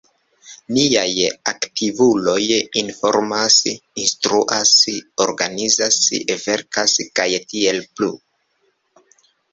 Niaj 0.75 1.09
aktivuloj 1.51 2.45
informas, 2.81 3.57
instruas, 4.05 4.71
organizas, 5.27 5.99
verkas, 6.49 6.97
kaj 7.21 7.27
tiel 7.53 7.85
plu. 7.99 8.11